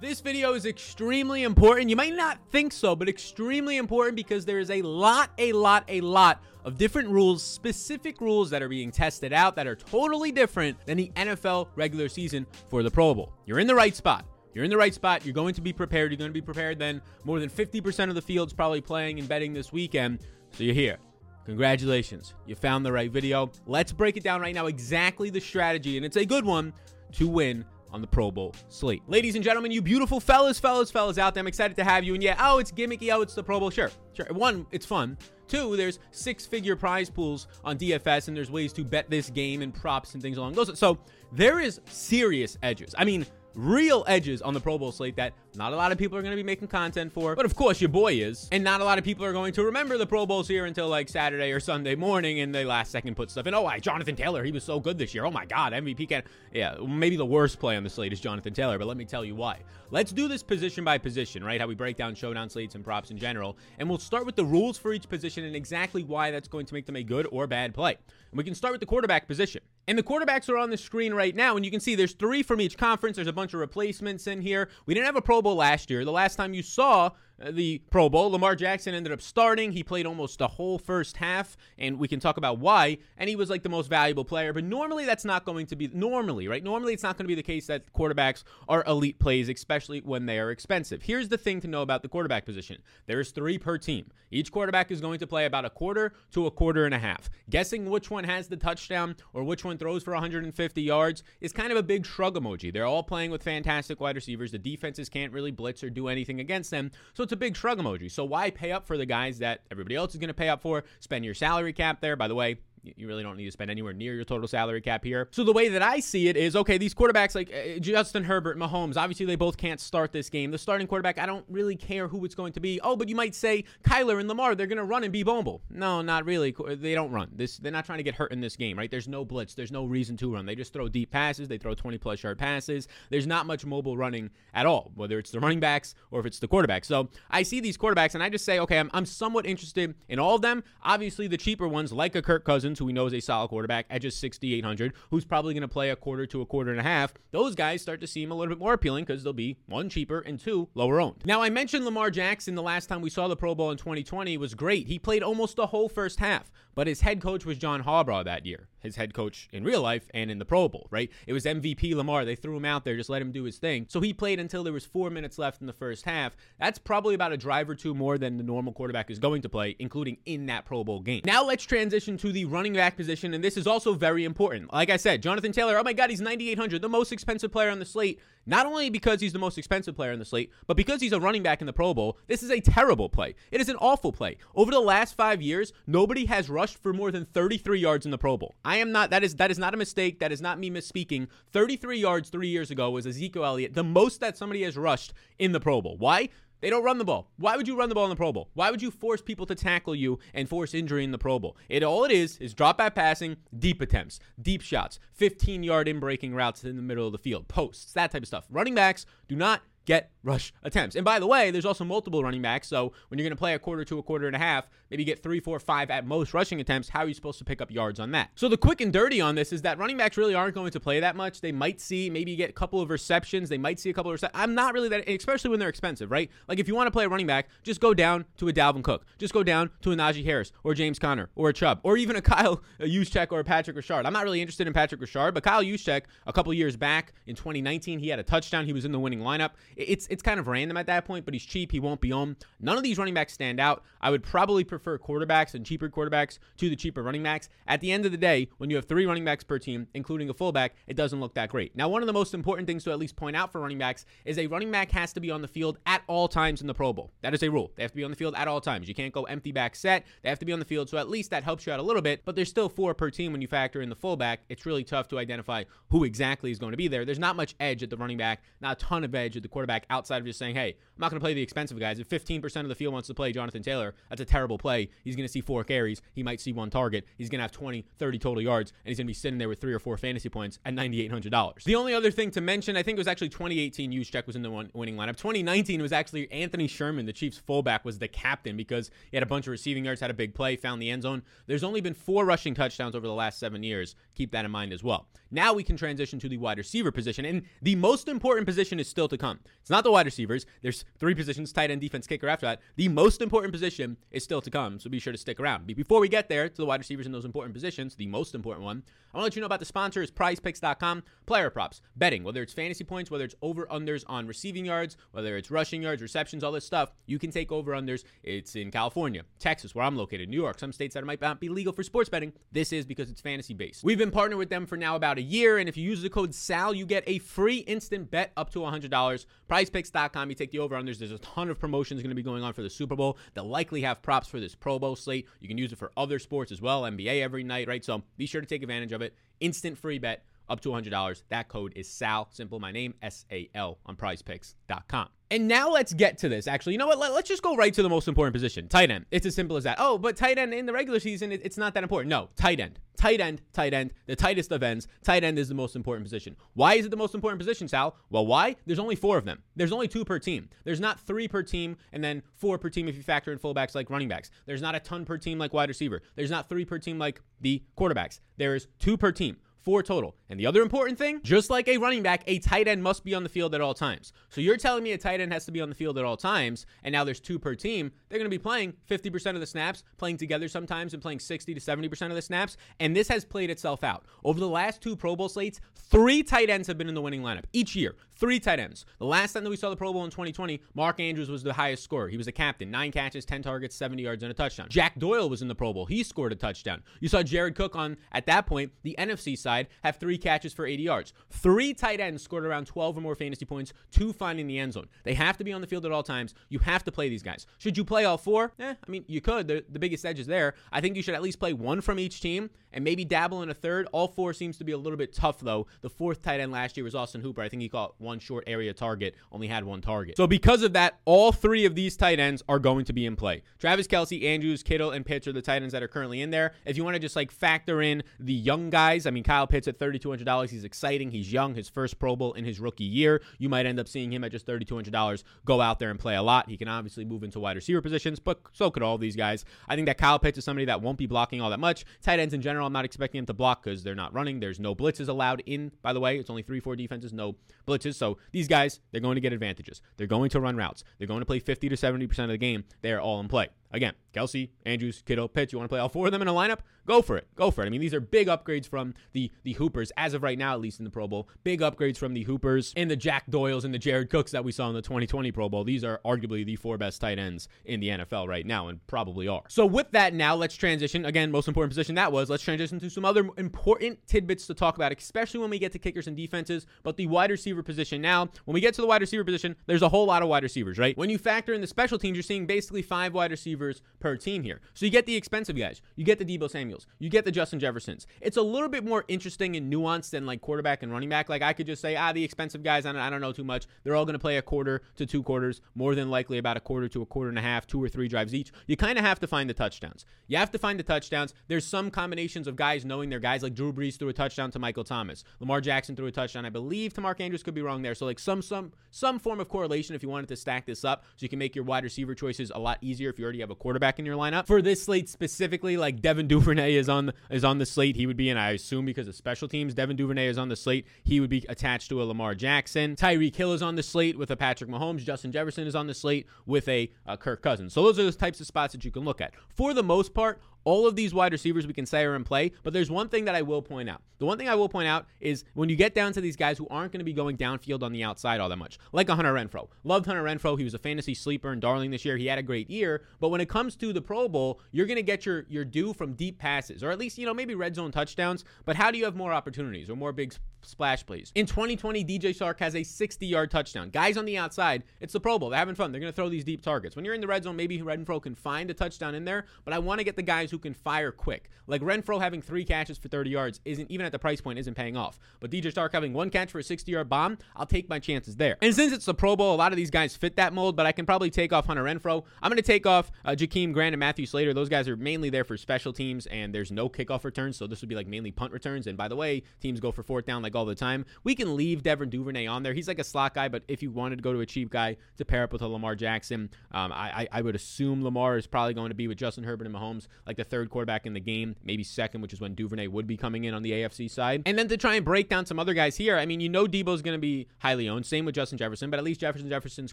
[0.00, 1.90] This video is extremely important.
[1.90, 5.82] You might not think so, but extremely important because there is a lot, a lot,
[5.88, 10.30] a lot of different rules, specific rules that are being tested out that are totally
[10.30, 13.32] different than the NFL regular season for the Pro Bowl.
[13.44, 14.24] You're in the right spot.
[14.54, 15.26] You're in the right spot.
[15.26, 16.12] You're going to be prepared.
[16.12, 17.02] You're going to be prepared then.
[17.24, 20.20] More than 50% of the field's probably playing and betting this weekend.
[20.52, 20.98] So you're here.
[21.44, 22.34] Congratulations.
[22.46, 23.50] You found the right video.
[23.66, 26.72] Let's break it down right now exactly the strategy, and it's a good one
[27.14, 29.02] to win on the Pro Bowl slate.
[29.08, 32.14] Ladies and gentlemen, you beautiful fellas, fellas, fellas out there, I'm excited to have you.
[32.14, 33.12] And yeah, oh, it's gimmicky.
[33.12, 33.70] Oh, it's the Pro Bowl.
[33.70, 34.26] Sure, sure.
[34.30, 35.16] One, it's fun.
[35.48, 39.62] Two, there's six figure prize pools on DFS, and there's ways to bet this game
[39.62, 40.78] and props and things along those.
[40.78, 40.98] So
[41.32, 42.94] there is serious edges.
[42.98, 46.16] I mean, real edges on the Pro Bowl slate that not a lot of people
[46.16, 48.48] are going to be making content for, but of course your boy is.
[48.52, 50.88] And not a lot of people are going to remember the Pro Bowls here until
[50.88, 53.54] like Saturday or Sunday morning and they last second put stuff in.
[53.54, 55.24] Oh, I, Jonathan Taylor, he was so good this year.
[55.24, 56.22] Oh my God, MVP can.
[56.52, 59.24] Yeah, maybe the worst play on the slate is Jonathan Taylor, but let me tell
[59.24, 59.58] you why.
[59.90, 61.60] Let's do this position by position, right?
[61.60, 63.56] How we break down showdown slates and props in general.
[63.78, 66.74] And we'll start with the rules for each position and exactly why that's going to
[66.74, 67.96] make them a good or bad play.
[68.30, 69.62] And we can start with the quarterback position.
[69.86, 72.42] And the quarterbacks are on the screen right now, and you can see there's three
[72.42, 73.16] from each conference.
[73.16, 74.68] There's a bunch of replacements in here.
[74.84, 76.04] We didn't have a Pro Bowl last year.
[76.04, 78.30] The last time you saw Uh, the Pro Bowl.
[78.30, 79.72] Lamar Jackson ended up starting.
[79.72, 82.98] He played almost the whole first half, and we can talk about why.
[83.16, 84.52] And he was like the most valuable player.
[84.52, 86.64] But normally, that's not going to be normally, right?
[86.64, 90.26] Normally, it's not going to be the case that quarterbacks are elite plays, especially when
[90.26, 91.02] they are expensive.
[91.02, 94.10] Here's the thing to know about the quarterback position there's three per team.
[94.30, 97.30] Each quarterback is going to play about a quarter to a quarter and a half.
[97.48, 101.70] Guessing which one has the touchdown or which one throws for 150 yards is kind
[101.70, 102.72] of a big shrug emoji.
[102.72, 104.52] They're all playing with fantastic wide receivers.
[104.52, 106.90] The defenses can't really blitz or do anything against them.
[107.14, 108.10] So it's a big shrug emoji.
[108.10, 110.62] So why pay up for the guys that everybody else is going to pay up
[110.62, 110.84] for?
[110.98, 112.16] Spend your salary cap there.
[112.16, 112.56] By the way,
[112.96, 115.28] you really don't need to spend anywhere near your total salary cap here.
[115.30, 118.58] So the way that I see it is okay, these quarterbacks like uh, Justin Herbert,
[118.58, 120.50] Mahomes, obviously they both can't start this game.
[120.50, 122.80] The starting quarterback, I don't really care who it's going to be.
[122.82, 125.62] Oh, but you might say Kyler and Lamar, they're going to run and be bumble.
[125.70, 126.54] No, not really.
[126.68, 127.30] They don't run.
[127.34, 128.90] This they're not trying to get hurt in this game, right?
[128.90, 129.54] There's no blitz.
[129.54, 130.46] There's no reason to run.
[130.46, 131.48] They just throw deep passes.
[131.48, 132.88] They throw 20 plus yard passes.
[133.10, 136.38] There's not much mobile running at all, whether it's the running backs or if it's
[136.38, 136.84] the quarterback.
[136.84, 140.18] So I see these quarterbacks and I just say, okay, I'm, I'm somewhat interested in
[140.18, 140.62] all of them.
[140.82, 143.86] Obviously, the cheaper ones like a Kirk Cousins, who we know is a solid quarterback
[143.90, 146.84] at just 6,800, who's probably going to play a quarter to a quarter and a
[146.84, 149.88] half, those guys start to seem a little bit more appealing because they'll be one
[149.88, 151.22] cheaper and two lower owned.
[151.24, 154.36] Now, I mentioned Lamar Jackson the last time we saw the Pro Bowl in 2020
[154.38, 154.86] was great.
[154.86, 158.46] He played almost the whole first half, but his head coach was John Harbaugh that
[158.46, 161.10] year, his head coach in real life and in the Pro Bowl, right?
[161.26, 162.24] It was MVP Lamar.
[162.24, 163.86] They threw him out there, just let him do his thing.
[163.88, 166.36] So he played until there was four minutes left in the first half.
[166.60, 169.48] That's probably about a drive or two more than the normal quarterback is going to
[169.48, 171.22] play, including in that Pro Bowl game.
[171.24, 174.72] Now let's transition to the running back position, and this is also very important.
[174.72, 177.80] Like I said, Jonathan Taylor, oh my God, he's 9,800, the most expensive player on
[177.80, 178.20] the slate.
[178.46, 181.20] Not only because he's the most expensive player on the slate, but because he's a
[181.20, 182.16] running back in the Pro Bowl.
[182.28, 183.34] This is a terrible play.
[183.50, 184.38] It is an awful play.
[184.54, 188.18] Over the last five years, nobody has rushed for more than 33 yards in the
[188.18, 188.54] Pro Bowl.
[188.64, 189.10] I am not.
[189.10, 190.18] That is that is not a mistake.
[190.18, 191.28] That is not me misspeaking.
[191.52, 195.52] 33 yards three years ago was Ezekiel Elliott, the most that somebody has rushed in
[195.52, 195.96] the Pro Bowl.
[195.98, 196.28] Why?
[196.60, 197.30] They don't run the ball.
[197.36, 198.50] Why would you run the ball in the Pro Bowl?
[198.54, 201.56] Why would you force people to tackle you and force injury in the Pro Bowl?
[201.68, 206.00] It all it is is drop back passing, deep attempts, deep shots, 15 yard in
[206.00, 208.46] breaking routes in the middle of the field, posts, that type of stuff.
[208.50, 210.96] Running backs do not get rush attempts.
[210.96, 212.68] And by the way, there's also multiple running backs.
[212.68, 215.02] So when you're going to play a quarter to a quarter and a half, maybe
[215.02, 217.70] get three, four, five at most rushing attempts, how are you supposed to pick up
[217.70, 218.28] yards on that?
[218.34, 220.80] So the quick and dirty on this is that running backs really aren't going to
[220.80, 221.40] play that much.
[221.40, 223.48] They might see maybe get a couple of receptions.
[223.48, 224.38] They might see a couple of receptions.
[224.38, 226.30] I'm not really that, especially when they're expensive, right?
[226.48, 228.84] Like if you want to play a running back, just go down to a Dalvin
[228.84, 229.06] Cook.
[229.16, 232.14] Just go down to a Najee Harris or James Conner or a Chubb or even
[232.14, 234.04] a Kyle Juszczyk or a Patrick Ricard.
[234.04, 237.34] I'm not really interested in Patrick Ricard, but Kyle Juszczyk a couple years back in
[237.34, 238.66] 2019, he had a touchdown.
[238.66, 239.52] He was in the winning lineup.
[239.78, 241.70] It's it's kind of random at that point, but he's cheap.
[241.70, 242.36] He won't be on.
[242.60, 243.84] None of these running backs stand out.
[244.00, 247.48] I would probably prefer quarterbacks and cheaper quarterbacks to the cheaper running backs.
[247.66, 250.28] At the end of the day, when you have three running backs per team, including
[250.30, 251.76] a fullback, it doesn't look that great.
[251.76, 254.04] Now, one of the most important things to at least point out for running backs
[254.24, 256.74] is a running back has to be on the field at all times in the
[256.74, 257.12] Pro Bowl.
[257.22, 257.70] That is a rule.
[257.76, 258.88] They have to be on the field at all times.
[258.88, 260.04] You can't go empty back set.
[260.22, 261.84] They have to be on the field, so at least that helps you out a
[261.84, 264.40] little bit, but there's still four per team when you factor in the fullback.
[264.48, 267.04] It's really tough to identify who exactly is going to be there.
[267.04, 269.48] There's not much edge at the running back, not a ton of edge at the
[269.48, 269.57] quarterback
[269.90, 271.98] outside of just saying, hey, I'm not going to play the expensive guys.
[271.98, 274.90] If 15% of the field wants to play Jonathan Taylor, that's a terrible play.
[275.04, 276.02] He's going to see four carries.
[276.12, 277.06] He might see one target.
[277.16, 279.48] He's going to have 20, 30 total yards, and he's going to be sitting there
[279.48, 281.64] with three or four fantasy points at $9,800.
[281.64, 284.42] The only other thing to mention, I think it was actually 2018 Juszczyk was in
[284.42, 285.16] the one winning lineup.
[285.16, 289.26] 2019 was actually Anthony Sherman, the Chiefs fullback, was the captain because he had a
[289.26, 291.22] bunch of receiving yards, had a big play, found the end zone.
[291.46, 293.94] There's only been four rushing touchdowns over the last seven years.
[294.14, 295.08] Keep that in mind as well.
[295.30, 298.88] Now we can transition to the wide receiver position, and the most important position is
[298.88, 299.40] still to come.
[299.60, 300.46] It's not the wide receivers.
[300.62, 302.60] There's three positions, tight end, defense, kicker after that.
[302.76, 305.66] The most important position is still to come, so be sure to stick around.
[305.66, 308.64] Before we get there to the wide receivers in those important positions, the most important
[308.64, 308.82] one,
[309.12, 312.42] I want to let you know about the sponsor is prizepicks.com, player props, betting, whether
[312.42, 316.52] it's fantasy points, whether it's over-unders on receiving yards, whether it's rushing yards, receptions, all
[316.52, 318.04] this stuff, you can take over-unders.
[318.22, 321.48] It's in California, Texas, where I'm located, New York, some states that might not be
[321.48, 322.32] legal for sports betting.
[322.52, 323.82] This is because it's fantasy based.
[323.82, 326.08] We've been partnered with them for now about a year, and if you use the
[326.08, 329.26] code SAL, you get a free instant bet up to $100.
[329.50, 330.98] PrizePicks.com, you take the over-unders.
[330.98, 333.18] There's a ton of promotions going to be going on for the Super Bowl.
[333.34, 335.26] They'll likely have props for this Pro Bowl slate.
[335.40, 337.84] You can use it for other sports as well, NBA every night, right?
[337.84, 339.14] So be sure to take advantage of it.
[339.40, 341.22] Instant free bet up to $100.
[341.28, 345.08] That code is SAL, simple, my name, S A L, on prizepicks.com.
[345.30, 346.46] And now let's get to this.
[346.46, 346.98] Actually, you know what?
[346.98, 349.04] Let, us just go right to the most important position tight end.
[349.10, 349.76] It's as simple as that.
[349.78, 352.08] Oh, but tight end in the regular season, it, it's not that important.
[352.08, 352.78] No, tight end.
[352.96, 354.88] Tight end, tight end, the tightest of ends.
[355.04, 356.34] Tight end is the most important position.
[356.54, 357.94] Why is it the most important position, Sal?
[358.10, 358.56] Well, why?
[358.66, 359.44] There's only four of them.
[359.54, 360.48] There's only two per team.
[360.64, 363.76] There's not three per team and then four per team if you factor in fullbacks
[363.76, 364.30] like running backs.
[364.46, 366.02] There's not a ton per team like wide receiver.
[366.16, 368.18] There's not three per team like the quarterbacks.
[368.36, 369.36] There is two per team
[369.68, 370.16] four total.
[370.30, 373.14] And the other important thing, just like a running back, a tight end must be
[373.14, 374.14] on the field at all times.
[374.30, 376.16] So you're telling me a tight end has to be on the field at all
[376.16, 377.92] times, and now there's two per team.
[378.08, 381.52] They're going to be playing 50% of the snaps, playing together sometimes, and playing 60
[381.52, 382.56] to 70% of the snaps.
[382.80, 384.06] And this has played itself out.
[384.24, 387.20] Over the last two Pro Bowl slates, three tight ends have been in the winning
[387.20, 387.94] lineup each year.
[388.16, 388.86] Three tight ends.
[388.98, 391.52] The last time that we saw the Pro Bowl in 2020, Mark Andrews was the
[391.52, 392.08] highest scorer.
[392.08, 394.68] He was the captain, nine catches, 10 targets, 70 yards, and a touchdown.
[394.70, 395.84] Jack Doyle was in the Pro Bowl.
[395.84, 396.82] He scored a touchdown.
[397.00, 400.66] You saw Jared Cook on, at that point, the NFC side, have three catches for
[400.66, 401.12] 80 yards.
[401.30, 404.88] Three tight ends scored around 12 or more fantasy points, two finding the end zone.
[405.04, 406.34] They have to be on the field at all times.
[406.48, 407.46] You have to play these guys.
[407.58, 408.52] Should you play all four?
[408.58, 409.48] Eh, I mean, you could.
[409.48, 410.54] The, the biggest edge is there.
[410.72, 413.50] I think you should at least play one from each team and maybe dabble in
[413.50, 413.88] a third.
[413.92, 415.66] All four seems to be a little bit tough, though.
[415.80, 417.42] The fourth tight end last year was Austin Hooper.
[417.42, 420.16] I think he caught one short area target only had one target.
[420.16, 423.16] So because of that, all three of these tight ends are going to be in
[423.16, 423.42] play.
[423.58, 426.52] Travis Kelce, Andrews, Kittle, and Pitts are the tight ends that are currently in there.
[426.64, 429.68] If you want to just like factor in the young guys, I mean, Kyle Pitts
[429.68, 431.10] at $3,200, he's exciting.
[431.10, 433.22] He's young, his first Pro Bowl in his rookie year.
[433.38, 436.22] You might end up seeing him at just $3,200 go out there and play a
[436.22, 436.48] lot.
[436.48, 439.44] He can obviously move into wide receiver positions, but so could all these guys.
[439.68, 441.84] I think that Kyle Pitts is somebody that won't be blocking all that much.
[442.02, 444.40] Tight ends in general, I'm not expecting him to block because they're not running.
[444.40, 446.18] There's no blitzes allowed in, by the way.
[446.18, 447.36] It's only 3 4 defenses, no
[447.66, 447.94] blitzes.
[447.94, 449.82] So these guys, they're going to get advantages.
[449.96, 450.84] They're going to run routes.
[450.98, 452.64] They're going to play 50 to 70% of the game.
[452.82, 453.48] They're all in play.
[453.72, 455.52] Again, Kelce, Andrews, Kittle, Pitts.
[455.52, 456.60] You want to play all four of them in a lineup?
[456.86, 457.28] Go for it.
[457.36, 457.66] Go for it.
[457.66, 460.60] I mean, these are big upgrades from the the Hoopers as of right now, at
[460.60, 461.28] least in the Pro Bowl.
[461.44, 464.52] Big upgrades from the Hoopers and the Jack Doyles and the Jared Cooks that we
[464.52, 465.64] saw in the 2020 Pro Bowl.
[465.64, 469.28] These are arguably the four best tight ends in the NFL right now, and probably
[469.28, 469.42] are.
[469.48, 471.04] So with that, now let's transition.
[471.04, 472.30] Again, most important position that was.
[472.30, 475.78] Let's transition to some other important tidbits to talk about, especially when we get to
[475.78, 476.66] kickers and defenses.
[476.84, 479.82] But the wide receiver position now, when we get to the wide receiver position, there's
[479.82, 480.96] a whole lot of wide receivers, right?
[480.96, 483.57] When you factor in the special teams, you're seeing basically five wide receivers
[484.00, 484.60] per team here.
[484.74, 487.60] So you get the expensive guys, you get the Deebo Samuels, you get the Justin
[487.60, 488.06] Jeffersons.
[488.20, 491.28] It's a little bit more interesting and nuanced than like quarterback and running back.
[491.28, 493.44] Like I could just say, ah, the expensive guys, I don't, I don't know too
[493.44, 493.66] much.
[493.84, 496.60] They're all going to play a quarter to two quarters, more than likely about a
[496.60, 498.52] quarter to a quarter and a half, two or three drives each.
[498.66, 500.04] You kind of have to find the touchdowns.
[500.26, 501.34] You have to find the touchdowns.
[501.48, 504.58] There's some combinations of guys knowing their guys, like Drew Brees threw a touchdown to
[504.58, 507.42] Michael Thomas, Lamar Jackson threw a touchdown, I believe, to Mark Andrews.
[507.42, 507.94] Could be wrong there.
[507.94, 511.04] So like some some some form of correlation if you wanted to stack this up,
[511.16, 513.47] so you can make your wide receiver choices a lot easier if you already have
[513.50, 514.46] a quarterback in your lineup.
[514.46, 517.96] For this slate specifically, like Devin Duvernay is on the, is on the slate.
[517.96, 520.56] He would be, and I assume because of special teams, Devin Duvernay is on the
[520.56, 520.86] slate.
[521.04, 522.96] He would be attached to a Lamar Jackson.
[522.96, 525.04] Tyreek Hill is on the slate with a Patrick Mahomes.
[525.04, 527.72] Justin Jefferson is on the slate with a uh, Kirk Cousins.
[527.72, 529.32] So those are the types of spots that you can look at.
[529.48, 532.52] For the most part, all of these wide receivers we can say are in play,
[532.62, 534.02] but there's one thing that I will point out.
[534.18, 536.58] The one thing I will point out is when you get down to these guys
[536.58, 539.14] who aren't going to be going downfield on the outside all that much, like a
[539.14, 539.68] Hunter Renfrow.
[539.82, 540.58] Loved Hunter Renfrow.
[540.58, 542.18] He was a fantasy sleeper and darling this year.
[542.18, 544.96] He had a great year, but when it comes to the Pro Bowl, you're going
[544.96, 547.74] to get your your due from deep passes, or at least you know maybe red
[547.74, 548.44] zone touchdowns.
[548.66, 551.32] But how do you have more opportunities or more big splash plays?
[551.34, 553.90] In 2020, DJ Chark has a 60-yard touchdown.
[553.90, 555.50] Guys on the outside, it's the Pro Bowl.
[555.50, 555.92] They're having fun.
[555.92, 556.96] They're going to throw these deep targets.
[556.96, 559.74] When you're in the red zone, maybe Renfrow can find a touchdown in there, but
[559.74, 561.50] I want to get the guys who can fire quick.
[561.66, 564.74] Like Renfrow having three catches for 30 yards isn't even at the price point isn't
[564.74, 565.18] paying off.
[565.38, 568.36] But DJ Chark having one catch for a 60 yard bomb, I'll take my chances
[568.36, 568.56] there.
[568.62, 570.86] And since it's the Pro Bowl, a lot of these guys fit that mold, but
[570.86, 572.24] I can probably take off Hunter Renfrow.
[572.42, 574.54] I'm going to take off uh, Jakeem Grant and Matthew Slater.
[574.54, 577.82] Those guys are mainly there for special teams, and there's no kickoff returns, so this
[577.82, 578.86] would be like mainly punt returns.
[578.86, 581.04] And by the way, teams go for fourth down like like all the time.
[581.24, 582.72] We can leave Devin Duvernay on there.
[582.72, 584.96] He's like a slot guy, but if you wanted to go to a cheap guy
[585.18, 588.74] to pair up with a Lamar Jackson, um, I, I would assume Lamar is probably
[588.74, 591.56] going to be with Justin Herbert and Mahomes, like the third quarterback in the game,
[591.62, 594.42] maybe second, which is when Duvernay would be coming in on the AFC side.
[594.46, 596.66] And then to try and break down some other guys here, I mean, you know
[596.66, 598.06] Deebo's going to be highly owned.
[598.06, 599.92] Same with Justin Jefferson, but at least Jefferson Jefferson's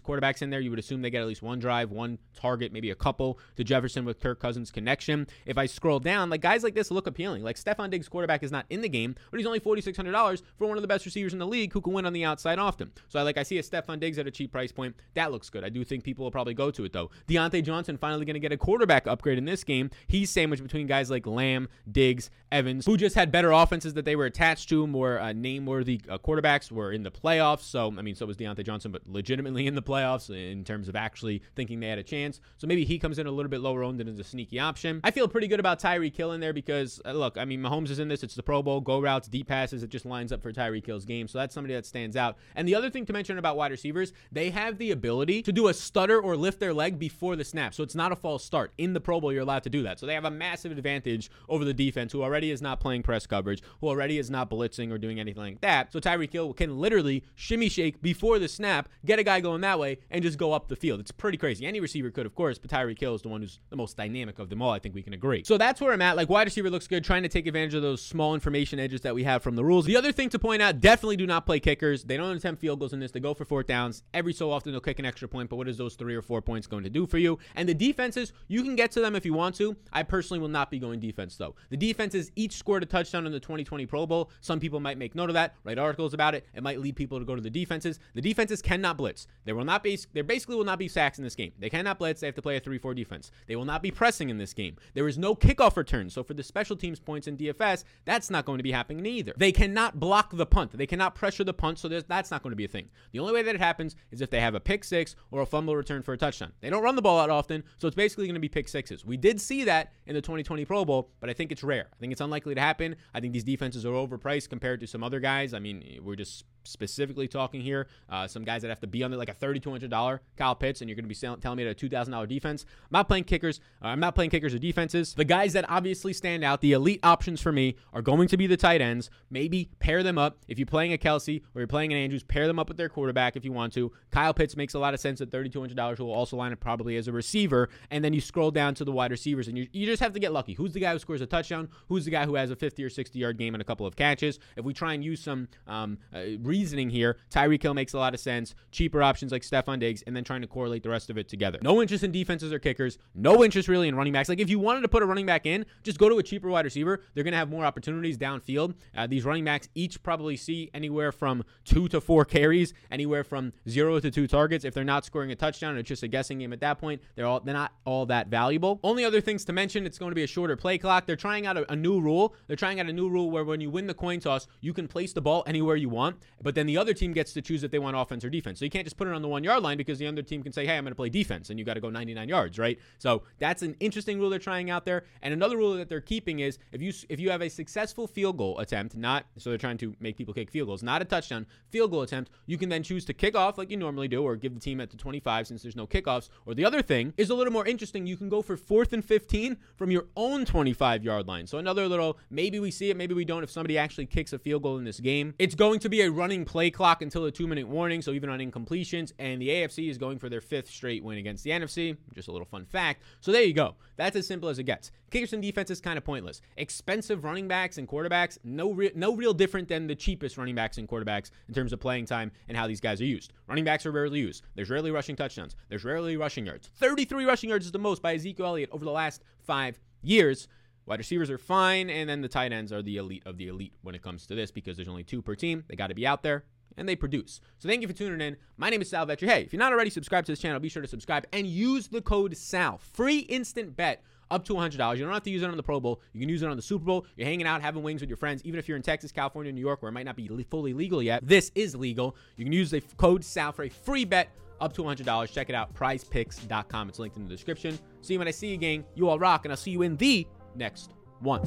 [0.00, 0.60] quarterbacks in there.
[0.60, 3.64] You would assume they get at least one drive, one target, maybe a couple to
[3.64, 5.26] Jefferson with Kirk Cousins connection.
[5.44, 7.42] If I scroll down, like guys like this look appealing.
[7.42, 10.78] Like Stefon Diggs, quarterback, is not in the game, but he's only $4,600 for one
[10.78, 12.90] of the best receivers in the league who can win on the outside often.
[13.08, 14.94] So I like I see a Stefon Diggs at a cheap price point.
[15.14, 15.64] That looks good.
[15.64, 17.10] I do think people will probably go to it though.
[17.28, 19.90] Diontae Johnson finally going to get a quarterback upgrade in this game.
[20.06, 24.16] He's sandwiched between guys like Lamb, Diggs, Evans, who just had better offenses that they
[24.16, 27.62] were attached to, more uh, name-worthy uh, quarterbacks were in the playoffs.
[27.62, 30.96] So I mean, so was Diontae Johnson, but legitimately in the playoffs in terms of
[30.96, 32.40] actually thinking they had a chance.
[32.56, 35.00] So maybe he comes in a little bit lower owned and is a sneaky option.
[35.04, 37.90] I feel pretty good about Tyreek Hill in there because uh, look, I mean, Mahomes
[37.90, 38.22] is in this.
[38.22, 39.82] It's the Pro Bowl, go routes, deep passes.
[39.82, 41.28] It just lines up for Tyreek Hill's game.
[41.28, 42.36] So that's somebody that stands out.
[42.54, 45.68] And the other thing to mention about wide receivers, they have the ability to do
[45.68, 47.74] a stutter or lift their leg before the snap.
[47.74, 48.72] So it's not a false start.
[48.78, 49.98] In the Pro Bowl, you're allowed to do that.
[49.98, 53.26] So they have a massive advantage over the defense, who already is not playing press
[53.26, 55.92] coverage, who already is not blitzing or doing anything like that.
[55.92, 59.78] So Tyreek Hill can literally shimmy shake before the snap, get a guy going that
[59.78, 61.00] way, and just go up the field.
[61.00, 61.66] It's pretty crazy.
[61.66, 64.38] Any receiver could, of course, but Tyreek Hill is the one who's the most dynamic
[64.38, 64.72] of them all.
[64.72, 65.44] I think we can agree.
[65.44, 66.16] So that's where I'm at.
[66.16, 69.14] Like wide receiver looks good, trying to take advantage of those small information edges that
[69.14, 69.84] we have from the rules.
[69.84, 72.04] The other thing to point out, definitely do not play kickers.
[72.04, 73.12] They don't attempt field goals in this.
[73.12, 74.02] They go for fourth downs.
[74.14, 76.42] Every so often they'll kick an extra point, but what is those three or four
[76.42, 77.38] points going to do for you?
[77.54, 79.76] And the defenses, you can get to them if you want to.
[79.92, 81.54] I personally will not be going defense though.
[81.70, 84.30] The defenses each scored a touchdown in the 2020 Pro Bowl.
[84.40, 86.46] Some people might make note of that, write articles about it.
[86.54, 87.98] It might lead people to go to the defenses.
[88.14, 89.26] The defenses cannot blitz.
[89.44, 91.52] There will not be there basically will not be sacks in this game.
[91.58, 92.20] They cannot blitz.
[92.20, 93.30] They have to play a 3-4 defense.
[93.46, 94.76] They will not be pressing in this game.
[94.94, 96.10] There is no kickoff return.
[96.10, 99.32] So for the special teams points in DFS, that's not going to be happening either.
[99.36, 100.76] They cannot block the punt.
[100.76, 102.88] They cannot pressure the punt, so that's not going to be a thing.
[103.12, 105.46] The only way that it happens is if they have a pick six or a
[105.46, 106.52] fumble return for a touchdown.
[106.60, 109.04] They don't run the ball out often, so it's basically going to be pick sixes.
[109.04, 111.88] We did see that in the 2020 Pro Bowl, but I think it's rare.
[111.92, 112.96] I think it's unlikely to happen.
[113.14, 115.54] I think these defenses are overpriced compared to some other guys.
[115.54, 117.88] I mean, we're just specifically talking here.
[118.08, 120.96] Uh, some guys that have to be under like a $3,200 Kyle Pitts, and you're
[120.96, 122.64] going to be sell- telling me that a $2,000 defense.
[122.82, 123.60] I'm not playing kickers.
[123.82, 125.14] Uh, I'm not playing kickers or defenses.
[125.14, 128.46] The guys that obviously stand out, the elite options for me, are going to be
[128.46, 129.10] the tight ends.
[129.30, 130.38] Maybe pair them up.
[130.48, 132.88] If you're playing a Kelce or you're playing an Andrews, pair them up with their
[132.88, 133.92] quarterback if you want to.
[134.10, 136.96] Kyle Pitts makes a lot of sense at $3,200, who will also line up probably
[136.96, 137.68] as a receiver.
[137.90, 140.18] And then you scroll down to the wide receivers, and you, you just have to
[140.18, 140.54] get lucky.
[140.54, 141.68] Who's the guy who scores a touchdown?
[141.88, 143.96] Who's the guy who has a 50 or 60 yard game and a couple of
[143.96, 144.38] catches?
[144.56, 146.22] If we try and use some um, uh,
[146.56, 148.54] reasoning here, Tyreek Hill makes a lot of sense.
[148.70, 151.58] Cheaper options like Stefon Diggs, and then trying to correlate the rest of it together.
[151.62, 152.98] No interest in defenses or kickers.
[153.14, 154.28] No interest really in running backs.
[154.28, 156.48] Like if you wanted to put a running back in, just go to a cheaper
[156.48, 157.02] wide receiver.
[157.14, 158.74] They're going to have more opportunities downfield.
[158.96, 163.52] Uh, these running backs each probably see anywhere from two to four carries, anywhere from
[163.68, 164.64] zero to two targets.
[164.64, 167.02] If they're not scoring a touchdown, it's just a guessing game at that point.
[167.16, 168.80] They're all they're not all that valuable.
[168.82, 171.04] Only other things to mention, it's going to be a shorter play clock.
[171.06, 172.34] They're trying out a, a new rule.
[172.46, 174.88] They're trying out a new rule where when you win the coin toss, you can
[174.88, 177.72] place the ball anywhere you want, but then the other team gets to choose if
[177.72, 178.60] they want offense or defense.
[178.60, 180.44] So you can't just put it on the one yard line because the other team
[180.44, 182.56] can say, hey, I'm going to play defense, and you got to go 99 yards,
[182.56, 182.78] right?
[182.98, 185.02] So that's an interesting rule they're trying out there.
[185.22, 188.36] And another rule that they're keeping is if you if you have a successful field
[188.36, 191.46] goal attempt, not so they're trying to make people kick field goals, not a touchdown,
[191.70, 194.36] field goal attempt, you can then choose to kick off like you normally do, or
[194.36, 196.28] give the team at the 25 since there's no kickoffs.
[196.44, 198.06] Or the other thing is a little more interesting.
[198.06, 201.48] You can go for fourth and 15 from your own 25 yard line.
[201.48, 203.42] So another little maybe we see it, maybe we don't.
[203.42, 206.10] If somebody actually kicks a field goal in this game, it's going to be a
[206.10, 208.02] running play clock until the two minute warning.
[208.02, 211.44] So even on incompletions, and the AFC is going for their fifth straight win against
[211.44, 211.96] the NFC.
[212.14, 213.02] Just a little fun fact.
[213.20, 213.76] So there you go.
[213.96, 214.90] That's as simple as it gets.
[215.10, 216.40] Kickers and defense is kind of pointless.
[216.56, 220.78] Expensive running backs and quarterbacks, no re- no real different than the cheapest running backs
[220.78, 223.32] and quarterbacks in terms of playing time and how these guys are used.
[223.48, 224.42] Running backs are rarely used.
[224.54, 225.56] There's rarely rushing touchdowns.
[225.68, 226.70] There's rarely rushing yards.
[226.76, 230.48] 33 rushing yards is the most by Ezekiel Elliott over the last five years.
[230.86, 233.74] Wide receivers are fine, and then the tight ends are the elite of the elite
[233.82, 235.64] when it comes to this because there's only two per team.
[235.68, 236.44] They got to be out there
[236.76, 237.40] and they produce.
[237.58, 238.36] So thank you for tuning in.
[238.56, 239.26] My name is Sal Vetri.
[239.26, 241.88] Hey, if you're not already subscribed to this channel, be sure to subscribe and use
[241.88, 242.78] the code SAL.
[242.92, 244.96] Free instant bet up to $100.
[244.96, 246.00] You don't have to use it on the Pro Bowl.
[246.12, 247.06] You can use it on the Super Bowl.
[247.16, 248.42] You're hanging out, having wings with your friends.
[248.44, 251.02] Even if you're in Texas, California, New York, where it might not be fully legal
[251.02, 252.16] yet, this is legal.
[252.36, 254.28] You can use the code SAL for a free bet
[254.60, 255.32] up to $100.
[255.32, 256.88] Check it out, prizepicks.com.
[256.88, 257.78] It's linked in the description.
[258.00, 258.84] See you when I see you, gang.
[258.94, 260.26] You all rock, and I'll see you in the
[260.56, 261.42] next one.